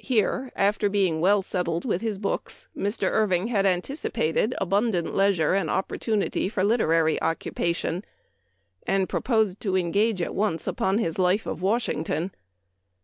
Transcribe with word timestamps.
Here, 0.00 0.50
after 0.56 0.88
being 0.88 1.20
well 1.20 1.40
settled 1.40 1.84
with 1.84 2.00
his 2.00 2.18
books, 2.18 2.66
Mr. 2.76 3.08
Irving 3.12 3.46
had 3.46 3.64
anticipated 3.64 4.56
abundant 4.60 5.14
leisure 5.14 5.54
and 5.54 5.70
opportunity 5.70 6.48
for 6.48 6.64
literary 6.64 7.22
occupation, 7.22 8.04
and 8.88 9.08
proposed 9.08 9.60
to 9.60 9.76
engage 9.76 10.20
at 10.20 10.34
once 10.34 10.66
upon 10.66 10.98
his 10.98 11.16
Life 11.16 11.46
of 11.46 11.62
Washington. 11.62 12.32